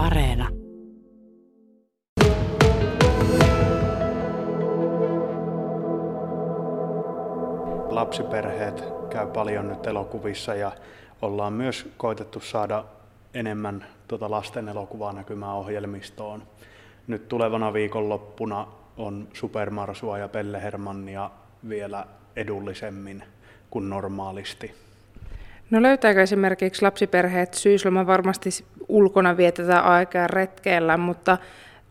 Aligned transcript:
Areena. 0.00 0.48
Lapsiperheet 7.88 8.84
käy 9.10 9.26
paljon 9.26 9.68
nyt 9.68 9.86
elokuvissa 9.86 10.54
ja 10.54 10.72
ollaan 11.22 11.52
myös 11.52 11.88
koitettu 11.96 12.40
saada 12.40 12.84
enemmän 13.34 13.86
tuota 14.08 14.30
lasten 14.30 14.68
elokuvaa 14.68 15.12
näkymään 15.12 15.56
ohjelmistoon. 15.56 16.42
Nyt 17.06 17.28
tulevana 17.28 17.72
viikonloppuna 17.72 18.66
on 18.96 19.28
Supermarsua 19.32 20.18
ja 20.18 20.28
Pelle 20.28 20.62
Hermannia 20.62 21.30
vielä 21.68 22.06
edullisemmin 22.36 23.22
kuin 23.70 23.90
normaalisti. 23.90 24.74
No 25.70 25.82
löytääkö 25.82 26.22
esimerkiksi 26.22 26.82
lapsiperheet 26.82 27.54
syysloma 27.54 28.06
varmasti 28.06 28.50
ulkona 28.90 29.36
vietetään 29.36 29.84
aikaa 29.84 30.26
retkeellä, 30.26 30.96
mutta 30.96 31.38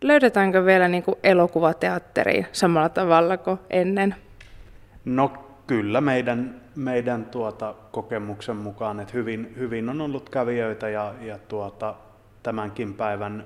löydetäänkö 0.02 0.64
vielä 0.64 0.88
niin 0.88 1.02
kuin 1.02 1.16
elokuvateatteriin 1.22 2.46
samalla 2.52 2.88
tavalla 2.88 3.36
kuin 3.36 3.58
ennen? 3.70 4.14
No 5.04 5.32
kyllä 5.66 6.00
meidän, 6.00 6.60
meidän 6.76 7.24
tuota 7.24 7.74
kokemuksen 7.92 8.56
mukaan, 8.56 9.00
että 9.00 9.12
hyvin, 9.14 9.54
hyvin 9.58 9.88
on 9.88 10.00
ollut 10.00 10.30
kävijöitä 10.30 10.88
ja, 10.88 11.14
ja 11.20 11.38
tuota, 11.38 11.94
tämänkin 12.42 12.94
päivän 12.94 13.44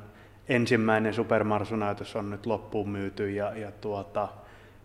ensimmäinen 0.48 1.14
Supermarsu-näytös 1.14 2.16
on 2.16 2.30
nyt 2.30 2.46
loppuun 2.46 2.88
myyty 2.88 3.30
ja, 3.30 3.58
ja 3.58 3.72
tuota, 3.72 4.28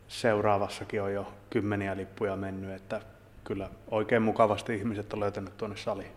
seuraavassakin 0.08 1.02
on 1.02 1.14
jo 1.14 1.34
kymmeniä 1.50 1.98
lippuja 1.98 2.36
mennyt, 2.36 2.72
että 2.72 3.02
kyllä 3.44 3.70
oikein 3.92 4.22
mukavasti 4.22 4.76
ihmiset 4.76 5.14
on 5.14 5.20
löytänyt 5.20 5.58
tuonne 5.58 5.78
saliin. 5.78 6.12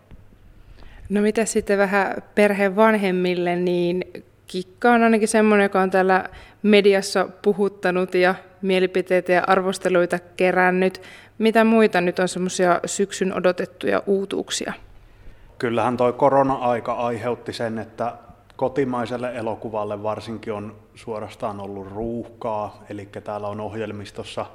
No 1.09 1.21
mitä 1.21 1.45
sitten 1.45 1.77
vähän 1.77 2.23
perheen 2.35 2.75
vanhemmille, 2.75 3.55
niin 3.55 4.05
Kikka 4.47 4.91
on 4.91 5.03
ainakin 5.03 5.27
semmoinen, 5.27 5.65
joka 5.65 5.81
on 5.81 5.89
täällä 5.89 6.29
mediassa 6.63 7.27
puhuttanut 7.41 8.15
ja 8.15 8.35
mielipiteitä 8.61 9.31
ja 9.31 9.43
arvosteluita 9.47 10.19
kerännyt. 10.37 11.01
Mitä 11.37 11.63
muita 11.63 12.01
nyt 12.01 12.19
on 12.19 12.27
semmoisia 12.27 12.79
syksyn 12.85 13.33
odotettuja 13.33 14.03
uutuuksia? 14.05 14.73
Kyllähän 15.59 15.97
toi 15.97 16.13
korona-aika 16.13 16.93
aiheutti 16.93 17.53
sen, 17.53 17.77
että 17.77 18.13
kotimaiselle 18.55 19.35
elokuvalle 19.35 20.03
varsinkin 20.03 20.53
on 20.53 20.75
suorastaan 20.95 21.59
ollut 21.59 21.91
ruuhkaa, 21.91 22.83
eli 22.89 23.09
täällä 23.23 23.47
on 23.47 23.59
ohjelmistossa 23.59 24.45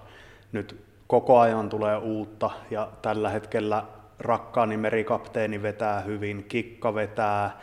nyt 0.53 0.85
koko 1.07 1.39
ajan 1.39 1.69
tulee 1.69 1.97
uutta 1.97 2.51
ja 2.71 2.89
tällä 3.03 3.31
hetkellä 3.31 3.85
rakkaani 4.19 4.77
merikapteeni 4.77 5.63
vetää 5.63 6.01
hyvin, 6.01 6.45
kikka 6.49 6.95
vetää, 6.95 7.59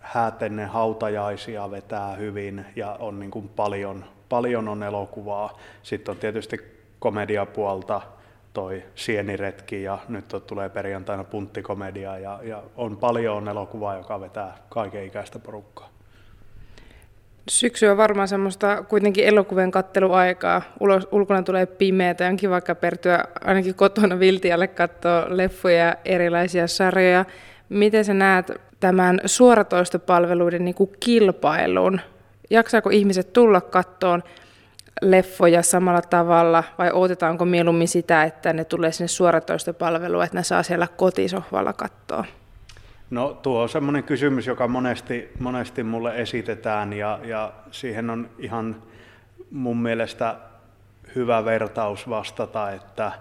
häätenne 0.00 0.64
hautajaisia 0.64 1.70
vetää 1.70 2.14
hyvin 2.14 2.66
ja 2.76 2.96
on 3.00 3.18
niin 3.18 3.30
kuin 3.30 3.48
paljon, 3.48 4.04
paljon 4.28 4.68
on 4.68 4.82
elokuvaa. 4.82 5.58
Sitten 5.82 6.12
on 6.12 6.18
tietysti 6.18 6.58
komediapuolta 6.98 8.00
toi 8.52 8.82
Sieniretki 8.94 9.82
ja 9.82 9.98
nyt 10.08 10.24
tulee 10.46 10.68
perjantaina 10.68 11.24
punttikomedia 11.24 12.18
ja, 12.18 12.40
ja 12.42 12.62
on 12.76 12.96
paljon 12.96 13.48
elokuvaa, 13.48 13.96
joka 13.96 14.20
vetää 14.20 14.56
kaiken 14.68 15.04
ikäistä 15.04 15.38
porukkaa. 15.38 15.91
Syksy 17.48 17.86
on 17.86 17.96
varmaan 17.96 18.28
semmoista 18.28 18.82
kuitenkin 18.82 19.24
elokuvien 19.24 19.70
katteluaikaa. 19.70 20.62
Ulos, 20.80 21.08
ulkona 21.12 21.42
tulee 21.42 21.66
pimeätä, 21.66 22.26
onkin 22.26 22.50
vaikka 22.50 22.74
pertyä 22.74 23.24
ainakin 23.44 23.74
kotona 23.74 24.18
viltialle 24.18 24.66
katsoa 24.68 25.26
leffoja 25.28 25.76
ja 25.76 25.96
erilaisia 26.04 26.66
sarjoja. 26.66 27.24
Miten 27.68 28.04
sä 28.04 28.14
näet 28.14 28.52
tämän 28.80 29.20
suoratoistopalveluiden 29.26 30.64
niin 30.64 30.74
kuin 30.74 30.90
kilpailun? 31.00 32.00
Jaksaako 32.50 32.90
ihmiset 32.90 33.32
tulla 33.32 33.60
kattoon 33.60 34.22
leffoja 35.02 35.62
samalla 35.62 36.02
tavalla 36.02 36.64
vai 36.78 36.90
odotetaanko 36.92 37.44
mieluummin 37.44 37.88
sitä, 37.88 38.24
että 38.24 38.52
ne 38.52 38.64
tulee 38.64 38.92
sinne 38.92 39.08
suoratoistopalveluun, 39.08 40.24
että 40.24 40.38
ne 40.38 40.42
saa 40.42 40.62
siellä 40.62 40.88
kotisohvalla 40.96 41.72
katsoa? 41.72 42.24
No 43.12 43.38
tuo 43.42 43.62
on 43.62 43.68
semmoinen 43.68 44.04
kysymys, 44.04 44.46
joka 44.46 44.68
monesti, 44.68 45.30
monesti 45.38 45.82
mulle 45.82 46.16
esitetään 46.16 46.92
ja, 46.92 47.18
ja 47.24 47.52
siihen 47.70 48.10
on 48.10 48.30
ihan 48.38 48.82
mun 49.50 49.76
mielestä 49.76 50.36
hyvä 51.14 51.44
vertaus 51.44 52.08
vastata, 52.08 52.70
että 52.70 53.12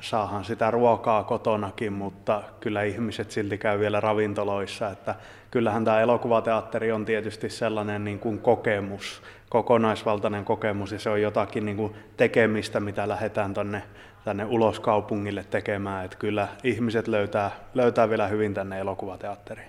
saahan 0.00 0.44
sitä 0.44 0.70
ruokaa 0.70 1.24
kotonakin, 1.24 1.92
mutta 1.92 2.42
kyllä 2.60 2.82
ihmiset 2.82 3.30
silti 3.30 3.58
käy 3.58 3.80
vielä 3.80 4.00
ravintoloissa, 4.00 4.90
että 4.90 5.14
kyllähän 5.50 5.84
tämä 5.84 6.00
elokuvateatteri 6.00 6.92
on 6.92 7.04
tietysti 7.04 7.50
sellainen 7.50 8.04
niin 8.04 8.18
kuin 8.18 8.38
kokemus, 8.38 9.22
kokonaisvaltainen 9.48 10.44
kokemus 10.44 10.92
ja 10.92 10.98
se 10.98 11.10
on 11.10 11.22
jotakin 11.22 11.64
niin 11.64 11.76
kuin 11.76 11.94
tekemistä, 12.16 12.80
mitä 12.80 13.08
lähdetään 13.08 13.54
tuonne 13.54 13.82
tänne 14.24 14.44
ulos 14.44 14.80
kaupungille 14.80 15.44
tekemään, 15.50 16.04
että 16.04 16.16
kyllä 16.16 16.48
ihmiset 16.64 17.08
löytää, 17.08 17.50
löytää 17.74 18.10
vielä 18.10 18.28
hyvin 18.28 18.54
tänne 18.54 18.78
elokuvateatteriin. 18.78 19.68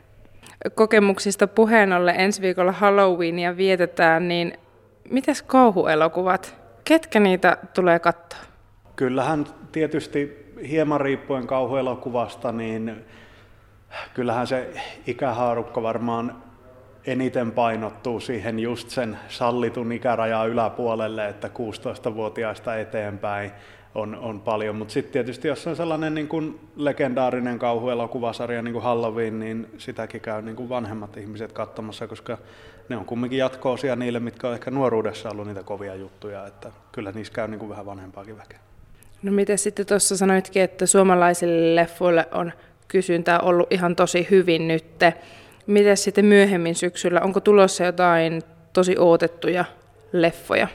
Kokemuksista 0.75 1.47
puheen 1.47 1.93
ollen 1.93 2.19
ensi 2.19 2.41
viikolla 2.41 2.71
Halloweenia 2.71 3.57
vietetään, 3.57 4.27
niin 4.27 4.57
mitäs 5.09 5.41
kauhuelokuvat? 5.41 6.55
Ketkä 6.83 7.19
niitä 7.19 7.57
tulee 7.73 7.99
katsoa? 7.99 8.39
Kyllähän 8.95 9.45
tietysti 9.71 10.49
hieman 10.69 11.01
riippuen 11.01 11.47
kauhuelokuvasta, 11.47 12.51
niin 12.51 13.05
kyllähän 14.13 14.47
se 14.47 14.73
ikähaarukka 15.07 15.83
varmaan 15.83 16.48
eniten 17.07 17.51
painottuu 17.51 18.19
siihen 18.19 18.59
just 18.59 18.89
sen 18.89 19.17
sallitun 19.29 19.91
ikärajan 19.91 20.49
yläpuolelle, 20.49 21.27
että 21.27 21.47
16-vuotiaista 21.47 22.75
eteenpäin 22.75 23.51
on, 23.95 24.15
on 24.15 24.41
paljon. 24.41 24.75
Mutta 24.75 24.93
sitten 24.93 25.13
tietysti 25.13 25.47
jos 25.47 25.67
on 25.67 25.75
sellainen 25.75 26.13
niin 26.13 26.27
kuin 26.27 26.59
legendaarinen 26.75 27.59
kauhuelokuvasarja 27.59 28.61
niin 28.61 28.73
kuin 28.73 28.83
Halloween, 28.83 29.39
niin 29.39 29.67
sitäkin 29.77 30.21
käy 30.21 30.41
niin 30.41 30.55
kuin 30.55 30.69
vanhemmat 30.69 31.17
ihmiset 31.17 31.51
katsomassa, 31.51 32.07
koska 32.07 32.37
ne 32.89 32.97
on 32.97 33.05
kumminkin 33.05 33.39
jatko-osia 33.39 33.95
niille, 33.95 34.19
mitkä 34.19 34.47
on 34.47 34.53
ehkä 34.53 34.71
nuoruudessa 34.71 35.29
ollut 35.29 35.47
niitä 35.47 35.63
kovia 35.63 35.95
juttuja, 35.95 36.47
että 36.47 36.71
kyllä 36.91 37.11
niissä 37.11 37.33
käy 37.33 37.47
niin 37.47 37.59
kuin 37.59 37.69
vähän 37.69 37.85
vanhempaakin 37.85 38.37
väkeä. 38.37 38.59
No 39.23 39.31
miten 39.31 39.57
sitten 39.57 39.85
tuossa 39.85 40.17
sanoitkin, 40.17 40.63
että 40.63 40.85
suomalaisille 40.85 41.75
leffoille 41.75 42.27
on 42.31 42.51
kysyntää 42.87 43.39
ollut 43.39 43.73
ihan 43.73 43.95
tosi 43.95 44.27
hyvin 44.31 44.67
nytte. 44.67 45.13
Miten 45.69 45.97
sitten 45.97 46.25
myöhemmin 46.25 46.75
syksyllä, 46.75 47.21
onko 47.21 47.39
tulossa 47.39 47.83
jotain 47.83 48.41
tosi 48.73 48.95
odotettuja 48.99 49.65
leffoja? 50.11 50.67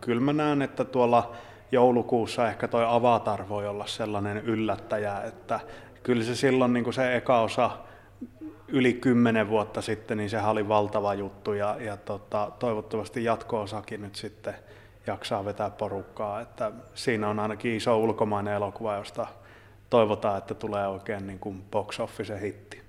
Kyllä 0.00 0.20
mä 0.20 0.32
näen, 0.32 0.62
että 0.62 0.84
tuolla 0.84 1.32
joulukuussa 1.72 2.48
ehkä 2.48 2.68
toi 2.68 2.84
Avatar 2.88 3.48
voi 3.48 3.68
olla 3.68 3.86
sellainen 3.86 4.36
yllättäjä, 4.36 5.20
että 5.20 5.60
kyllä 6.02 6.24
se 6.24 6.34
silloin 6.34 6.72
niin 6.72 6.84
kuin 6.84 6.94
se 6.94 7.16
eka 7.16 7.40
osa 7.40 7.70
yli 8.68 8.92
kymmenen 8.92 9.48
vuotta 9.48 9.82
sitten, 9.82 10.18
niin 10.18 10.30
sehän 10.30 10.50
oli 10.50 10.68
valtava 10.68 11.14
juttu 11.14 11.52
ja, 11.52 11.76
ja 11.80 11.96
tota, 11.96 12.50
toivottavasti 12.58 13.24
jatko-osakin 13.24 14.02
nyt 14.02 14.14
sitten 14.14 14.54
jaksaa 15.06 15.44
vetää 15.44 15.70
porukkaa. 15.70 16.40
Että 16.40 16.72
siinä 16.94 17.28
on 17.28 17.38
ainakin 17.38 17.76
iso 17.76 17.98
ulkomainen 17.98 18.54
elokuva, 18.54 18.96
josta 18.96 19.26
toivotaan, 19.90 20.38
että 20.38 20.54
tulee 20.54 20.86
oikein 20.86 21.26
niin 21.26 21.38
kuin 21.38 21.64
box 21.70 22.00
office 22.00 22.40
hitti. 22.40 22.81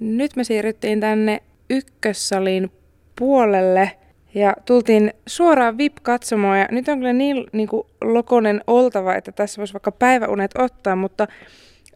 Nyt 0.00 0.36
me 0.36 0.44
siirryttiin 0.44 1.00
tänne 1.00 1.42
ykkössalin 1.70 2.72
puolelle 3.18 3.90
ja 4.34 4.56
tultiin 4.64 5.12
suoraan 5.26 5.78
VIP-katsomoon 5.78 6.58
ja 6.58 6.68
nyt 6.70 6.88
on 6.88 6.98
kyllä 6.98 7.12
niin, 7.12 7.46
niin 7.52 7.68
kuin 7.68 7.86
lokonen 8.00 8.60
oltava, 8.66 9.14
että 9.14 9.32
tässä 9.32 9.58
voisi 9.58 9.74
vaikka 9.74 9.92
päiväunet 9.92 10.50
ottaa, 10.58 10.96
mutta 10.96 11.26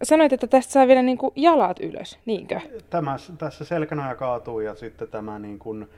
sanoit, 0.02 0.32
että 0.32 0.46
tästä 0.46 0.72
saa 0.72 0.86
vielä 0.86 1.02
niin 1.02 1.18
kuin 1.18 1.32
jalat 1.36 1.80
ylös, 1.80 2.18
niinkö? 2.26 2.60
Tämä, 2.90 3.16
tässä 3.38 3.64
selkänoja 3.64 4.14
kaatuu 4.14 4.60
ja 4.60 4.74
sitten 4.74 5.08
tämä 5.08 5.38
niin 5.38 5.58
kuin 5.58 5.88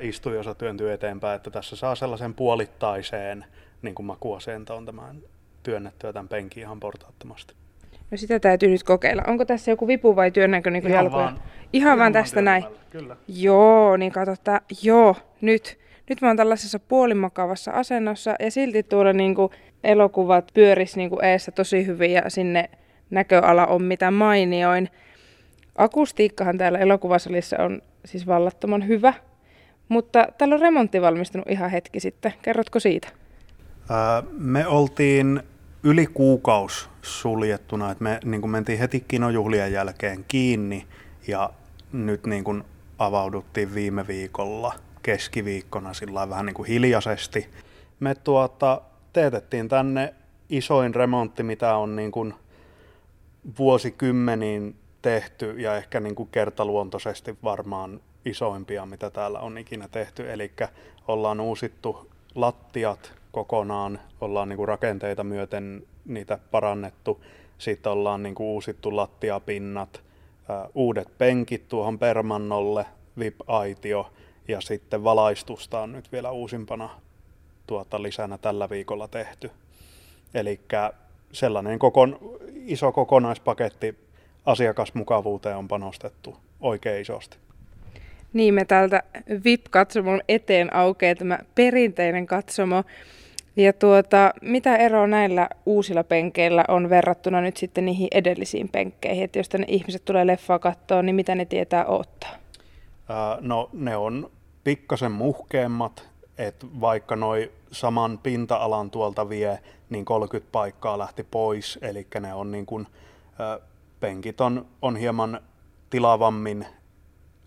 istujosa 0.00 0.54
työntyy 0.54 0.92
eteenpäin, 0.92 1.36
että 1.36 1.50
tässä 1.50 1.76
saa 1.76 1.94
sellaisen 1.94 2.34
puolittaiseen 2.34 3.44
niin 3.82 3.94
kuin 3.94 4.06
makuasentoon 4.06 4.86
tämän 4.86 5.16
työnnettyä 5.62 6.12
tämän 6.12 6.28
penkin 6.28 6.62
ihan 6.62 6.80
portaattomasti. 6.80 7.54
No 8.14 8.18
sitä 8.18 8.40
täytyy 8.40 8.68
nyt 8.68 8.82
kokeilla. 8.82 9.22
Onko 9.26 9.44
tässä 9.44 9.70
joku 9.70 9.86
vipu 9.86 10.16
vai 10.16 10.30
työnnäkö 10.30 10.70
niin 10.70 10.86
ihan 10.86 11.04
jalkoja? 11.04 11.24
Vaan, 11.24 11.40
ihan 11.72 11.98
vaan 11.98 12.12
tästä 12.12 12.42
näin. 12.42 12.64
Kyllä. 12.90 13.16
Joo, 13.28 13.96
niin 13.96 14.12
katsotaan. 14.12 14.60
Joo, 14.82 15.16
nyt. 15.40 15.78
Nyt 16.08 16.20
mä 16.20 16.28
oon 16.28 16.36
tällaisessa 16.36 16.78
puolimakavassa 16.78 17.70
asennossa 17.70 18.34
ja 18.40 18.50
silti 18.50 18.82
tuolla 18.82 19.12
niin 19.12 19.34
kuin 19.34 19.52
elokuvat 19.84 20.50
pyöris 20.54 20.96
niin 20.96 21.10
kuin 21.10 21.24
eessä 21.24 21.52
tosi 21.52 21.86
hyvin 21.86 22.12
ja 22.12 22.30
sinne 22.30 22.70
näköala 23.10 23.66
on 23.66 23.82
mitä 23.82 24.10
mainioin. 24.10 24.88
Akustiikkahan 25.76 26.58
täällä 26.58 26.78
elokuvasalissa 26.78 27.56
on 27.62 27.82
siis 28.04 28.26
vallattoman 28.26 28.88
hyvä, 28.88 29.14
mutta 29.88 30.26
täällä 30.38 30.54
on 30.54 30.60
remontti 30.60 31.00
valmistunut 31.00 31.50
ihan 31.50 31.70
hetki 31.70 32.00
sitten. 32.00 32.34
Kerrotko 32.42 32.80
siitä? 32.80 33.08
me 34.32 34.66
oltiin 34.66 35.42
yli 35.84 36.06
kuukaus 36.06 36.90
suljettuna, 37.02 37.90
että 37.90 38.04
me 38.04 38.20
niin 38.24 38.40
kuin 38.40 38.50
mentiin 38.50 38.78
heti 38.78 39.04
kinojuhlien 39.08 39.72
jälkeen 39.72 40.24
kiinni 40.28 40.86
ja 41.26 41.50
nyt 41.92 42.26
niin 42.26 42.44
kuin 42.44 42.64
avauduttiin 42.98 43.74
viime 43.74 44.06
viikolla 44.06 44.74
keskiviikkona 45.02 45.94
sillä 45.94 46.28
vähän 46.28 46.46
niin 46.46 46.54
kuin 46.54 46.68
hiljaisesti. 46.68 47.48
Me 48.00 48.14
tuota, 48.14 48.80
teetettiin 49.12 49.68
tänne 49.68 50.14
isoin 50.48 50.94
remontti, 50.94 51.42
mitä 51.42 51.76
on 51.76 51.96
niin 51.96 52.12
kuin 52.12 52.34
vuosikymmeniin 53.58 54.76
tehty 55.02 55.60
ja 55.60 55.76
ehkä 55.76 56.00
niin 56.00 56.14
kuin 56.14 56.28
kertaluontoisesti 56.32 57.36
varmaan 57.44 58.00
isoimpia, 58.24 58.86
mitä 58.86 59.10
täällä 59.10 59.38
on 59.38 59.58
ikinä 59.58 59.88
tehty. 59.88 60.32
Eli 60.32 60.52
ollaan 61.08 61.40
uusittu 61.40 62.10
lattiat 62.34 63.23
kokonaan, 63.34 64.00
ollaan 64.20 64.48
niin 64.48 64.56
kuin 64.56 64.68
rakenteita 64.68 65.24
myöten 65.24 65.82
niitä 66.04 66.38
parannettu. 66.50 67.24
Sitten 67.58 67.92
ollaan 67.92 68.22
niin 68.22 68.34
kuin 68.34 68.46
uusittu 68.46 68.96
lattiapinnat, 68.96 70.02
uudet 70.74 71.18
penkit 71.18 71.68
tuohon 71.68 71.98
permannolle, 71.98 72.86
VIP-aitio 73.18 74.12
ja 74.48 74.60
sitten 74.60 75.04
valaistusta 75.04 75.80
on 75.80 75.92
nyt 75.92 76.12
vielä 76.12 76.30
uusimpana 76.30 76.90
tuota 77.66 78.02
lisänä 78.02 78.38
tällä 78.38 78.70
viikolla 78.70 79.08
tehty. 79.08 79.50
Eli 80.34 80.60
sellainen 81.32 81.78
kokon, 81.78 82.18
iso 82.54 82.92
kokonaispaketti 82.92 83.98
asiakasmukavuuteen 84.46 85.56
on 85.56 85.68
panostettu 85.68 86.36
oikein 86.60 87.02
isosti. 87.02 87.36
Niin, 88.32 88.54
me 88.54 88.64
täältä 88.64 89.02
VIP-katsomon 89.44 90.20
eteen 90.28 90.74
aukeaa 90.74 91.14
tämä 91.14 91.38
perinteinen 91.54 92.26
katsomo. 92.26 92.84
Ja 93.56 93.72
tuota, 93.72 94.34
mitä 94.42 94.76
eroa 94.76 95.06
näillä 95.06 95.48
uusilla 95.66 96.04
penkeillä 96.04 96.64
on 96.68 96.90
verrattuna 96.90 97.40
nyt 97.40 97.56
sitten 97.56 97.84
niihin 97.84 98.08
edellisiin 98.10 98.68
penkkeihin? 98.68 99.24
Että 99.24 99.38
jos 99.38 99.48
tänne 99.48 99.66
ihmiset 99.68 100.04
tulee 100.04 100.26
leffaa 100.26 100.58
katsoa, 100.58 101.02
niin 101.02 101.16
mitä 101.16 101.34
ne 101.34 101.44
tietää 101.44 101.84
ottaa? 101.86 102.30
no 103.40 103.70
ne 103.72 103.96
on 103.96 104.30
pikkasen 104.64 105.12
muhkeammat, 105.12 106.08
että 106.38 106.66
vaikka 106.80 107.16
noin 107.16 107.50
saman 107.72 108.18
pinta-alan 108.18 108.90
tuolta 108.90 109.28
vie, 109.28 109.58
niin 109.90 110.04
30 110.04 110.52
paikkaa 110.52 110.98
lähti 110.98 111.24
pois, 111.30 111.78
eli 111.82 112.06
ne 112.20 112.34
on 112.34 112.50
niin 112.50 112.66
kuin, 112.66 112.86
penkit 114.00 114.40
on, 114.40 114.66
on 114.82 114.96
hieman 114.96 115.40
tilavammin 115.90 116.66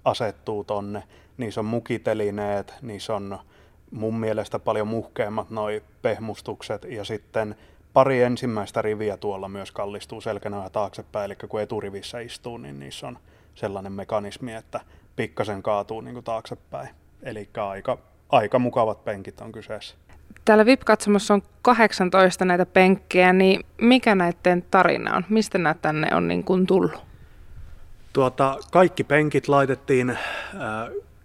asettuu 0.06 0.64
tonne, 0.64 1.04
niissä 1.38 1.62
on 1.62 1.66
mukitelineet, 1.66 2.74
niissä 2.82 3.16
on 3.16 3.40
mun 3.92 4.20
mielestä 4.20 4.60
paljon 4.60 4.88
muhkeammat 4.88 5.50
noi 5.50 5.84
pehmustukset 6.02 6.84
ja 6.84 7.04
sitten 7.04 7.56
pari 7.94 8.24
ensimmäistä 8.24 8.82
riviä 8.82 9.18
tuolla 9.18 9.50
myös 9.50 9.72
kallistuu 9.72 10.22
selkänöä 10.22 10.70
taaksepäin, 10.70 11.26
eli 11.26 11.36
kun 11.36 11.62
eturivissä 11.62 12.20
istuu, 12.20 12.58
niin 12.58 12.80
niissä 12.80 13.08
on 13.08 13.18
sellainen 13.56 13.92
mekanismi, 13.92 14.54
että 14.54 14.80
pikkasen 15.16 15.64
kaatuu 15.64 16.02
niin 16.02 16.14
kuin 16.14 16.24
taaksepäin. 16.24 16.90
Eli 17.24 17.50
aika, 17.58 17.98
aika 18.30 18.60
mukavat 18.60 19.06
penkit 19.06 19.42
on 19.42 19.52
kyseessä. 19.52 19.96
Täällä 20.46 20.66
VIP-katsomossa 20.66 21.34
on 21.34 21.42
18 21.62 22.46
näitä 22.46 22.66
penkkejä, 22.66 23.34
niin 23.34 23.66
mikä 23.82 24.16
näiden 24.16 24.66
tarina 24.72 25.16
on? 25.16 25.26
Mistä 25.30 25.58
nämä 25.58 25.76
tänne 25.82 26.16
on 26.16 26.28
niin 26.28 26.44
kuin 26.44 26.68
tullut? 26.68 27.08
Tuota, 28.14 28.58
kaikki 28.72 29.04
penkit 29.04 29.48
laitettiin 29.48 30.10
äh, 30.10 30.18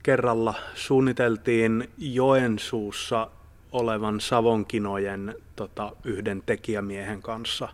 kerralla, 0.02 0.54
suunniteltiin 0.74 1.90
Joensuussa 1.98 3.30
olevan 3.72 4.20
Savonkinojen 4.20 5.34
tota, 5.56 5.92
yhden 6.04 6.42
tekijämiehen 6.46 7.22
kanssa. 7.22 7.68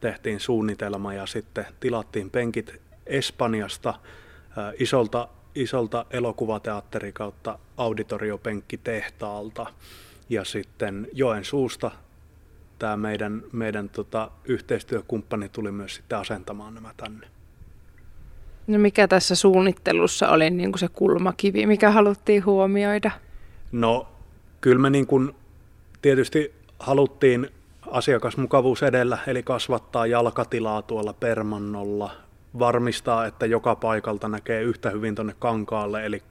Tehtiin 0.00 0.40
suunnitelma 0.40 1.14
ja 1.14 1.26
sitten 1.26 1.66
tilattiin 1.80 2.30
penkit 2.30 2.80
Espanjasta 3.06 3.90
äh, 3.90 4.74
isolta, 4.78 5.28
isolta 5.54 6.06
elokuvateatteri 6.10 7.12
kautta 7.12 7.58
auditoriopenkkitehtaalta. 7.76 9.66
Ja 10.28 10.44
sitten 10.44 11.08
Joensuusta 11.12 11.90
tämä 12.78 12.96
meidän, 12.96 13.42
meidän 13.52 13.88
tota, 13.88 14.30
yhteistyökumppani 14.44 15.48
tuli 15.48 15.72
myös 15.72 15.94
sitten 15.94 16.18
asentamaan 16.18 16.74
nämä 16.74 16.94
tänne. 16.96 17.26
No 18.72 18.78
mikä 18.78 19.08
tässä 19.08 19.34
suunnittelussa 19.34 20.28
oli 20.28 20.50
niin 20.50 20.72
kuin 20.72 20.80
se 20.80 20.88
kulmakivi, 20.88 21.66
mikä 21.66 21.90
haluttiin 21.90 22.44
huomioida? 22.44 23.10
No 23.72 24.08
kyllä 24.60 24.78
me 24.78 24.90
niin 24.90 25.06
kuin 25.06 25.34
tietysti 26.02 26.52
haluttiin 26.78 27.50
asiakasmukavuus 27.90 28.82
edellä, 28.82 29.18
eli 29.26 29.42
kasvattaa 29.42 30.06
jalkatilaa 30.06 30.82
tuolla 30.82 31.12
permannolla, 31.12 32.10
varmistaa, 32.58 33.26
että 33.26 33.46
joka 33.46 33.76
paikalta 33.76 34.28
näkee 34.28 34.62
yhtä 34.62 34.90
hyvin 34.90 35.14
tuonne 35.14 35.34
kankaalle, 35.38 36.06
eli 36.06 36.22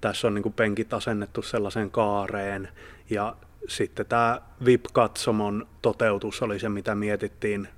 tässä 0.00 0.26
on 0.26 0.34
niin 0.34 0.42
kuin 0.42 0.52
penkit 0.52 0.94
asennettu 0.94 1.42
sellaiseen 1.42 1.90
kaareen, 1.90 2.68
ja 3.10 3.36
sitten 3.68 4.06
tämä 4.06 4.40
VIP-katsomon 4.64 5.66
toteutus 5.82 6.42
oli 6.42 6.58
se, 6.58 6.68
mitä 6.68 6.94
mietittiin 6.94 7.68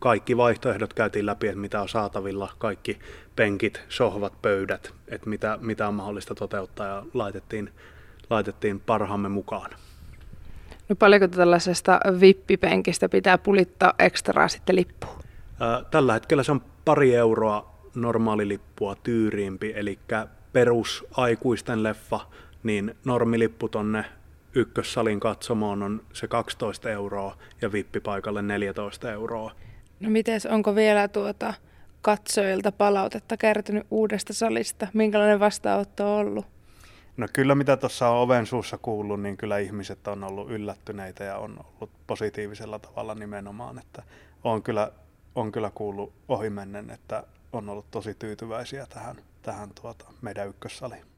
kaikki 0.00 0.36
vaihtoehdot 0.36 0.94
käytiin 0.94 1.26
läpi, 1.26 1.46
että 1.46 1.60
mitä 1.60 1.80
on 1.82 1.88
saatavilla, 1.88 2.52
kaikki 2.58 2.98
penkit, 3.36 3.82
sohvat, 3.88 4.42
pöydät, 4.42 4.94
että 5.08 5.30
mitä, 5.30 5.58
mitä 5.60 5.88
on 5.88 5.94
mahdollista 5.94 6.34
toteuttaa 6.34 6.86
ja 6.86 7.02
laitettiin, 7.14 7.70
laitettiin 8.30 8.80
parhaamme 8.80 9.28
mukaan. 9.28 9.70
No 10.88 10.96
paljonko 10.96 11.28
tällaisesta 11.28 12.00
vippipenkistä 12.20 13.08
pitää 13.08 13.38
pulittaa 13.38 13.94
ekstraa 13.98 14.48
sitten 14.48 14.76
lippuun? 14.76 15.20
Tällä 15.90 16.12
hetkellä 16.12 16.42
se 16.42 16.52
on 16.52 16.62
pari 16.84 17.14
euroa 17.14 17.80
normaali 17.94 18.48
lippua 18.48 18.94
tyyriimpi, 18.94 19.72
eli 19.76 19.98
perusaikuisten 20.52 21.82
leffa, 21.82 22.20
niin 22.62 22.94
normilippu 23.04 23.68
tonne 23.68 24.04
ykkössalin 24.54 25.20
katsomoon 25.20 25.82
on 25.82 26.02
se 26.12 26.28
12 26.28 26.90
euroa 26.90 27.36
ja 27.62 27.72
vippipaikalle 27.72 28.42
14 28.42 29.12
euroa. 29.12 29.52
No 30.00 30.10
mites, 30.10 30.46
onko 30.46 30.74
vielä 30.74 31.08
tuota 31.08 31.54
katsojilta 32.02 32.72
palautetta 32.72 33.36
kertynyt 33.36 33.86
uudesta 33.90 34.32
salista? 34.32 34.86
Minkälainen 34.94 35.40
vastaanotto 35.40 36.14
on 36.14 36.20
ollut? 36.20 36.46
No 37.16 37.26
kyllä 37.32 37.54
mitä 37.54 37.76
tuossa 37.76 38.08
on 38.08 38.16
oven 38.18 38.46
suussa 38.46 38.78
kuullut, 38.78 39.22
niin 39.22 39.36
kyllä 39.36 39.58
ihmiset 39.58 40.08
on 40.08 40.24
ollut 40.24 40.50
yllättyneitä 40.50 41.24
ja 41.24 41.36
on 41.36 41.50
ollut 41.50 41.90
positiivisella 42.06 42.78
tavalla 42.78 43.14
nimenomaan, 43.14 43.78
että 43.78 44.02
on 44.44 44.62
kyllä, 44.62 44.92
on 45.34 45.52
kyllä 45.52 45.70
kuullut 45.74 46.12
ohimennen, 46.28 46.90
että 46.90 47.24
on 47.52 47.68
ollut 47.68 47.90
tosi 47.90 48.14
tyytyväisiä 48.14 48.86
tähän, 48.86 49.16
tähän 49.42 49.70
tuota 49.82 50.04
meidän 50.22 50.48
ykkössaliin. 50.48 51.09